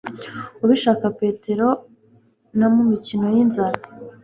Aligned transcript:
Ubishaka 0.63 1.05
Petero 1.19 1.67
na 2.57 2.67
mumikino 2.73 3.25
Yinzara 3.35 3.79